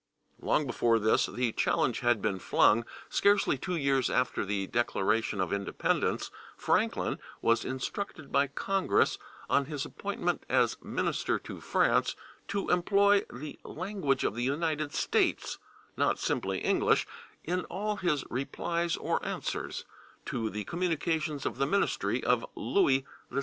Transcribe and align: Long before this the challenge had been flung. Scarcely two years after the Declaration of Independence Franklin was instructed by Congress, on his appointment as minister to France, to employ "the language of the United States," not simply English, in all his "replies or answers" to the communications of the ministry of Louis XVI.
Long 0.41 0.65
before 0.65 0.97
this 0.97 1.27
the 1.27 1.51
challenge 1.51 1.99
had 1.99 2.23
been 2.23 2.39
flung. 2.39 2.85
Scarcely 3.07 3.55
two 3.59 3.75
years 3.75 4.09
after 4.09 4.43
the 4.43 4.65
Declaration 4.65 5.39
of 5.39 5.53
Independence 5.53 6.31
Franklin 6.57 7.19
was 7.39 7.63
instructed 7.63 8.31
by 8.31 8.47
Congress, 8.47 9.19
on 9.47 9.65
his 9.65 9.85
appointment 9.85 10.43
as 10.49 10.75
minister 10.81 11.37
to 11.37 11.61
France, 11.61 12.15
to 12.47 12.67
employ 12.71 13.25
"the 13.31 13.59
language 13.63 14.23
of 14.23 14.33
the 14.33 14.41
United 14.41 14.91
States," 14.91 15.59
not 15.95 16.17
simply 16.17 16.57
English, 16.61 17.05
in 17.43 17.65
all 17.65 17.97
his 17.97 18.23
"replies 18.31 18.97
or 18.97 19.23
answers" 19.23 19.85
to 20.25 20.49
the 20.49 20.63
communications 20.63 21.45
of 21.45 21.57
the 21.57 21.67
ministry 21.67 22.23
of 22.23 22.43
Louis 22.55 23.05
XVI. 23.31 23.39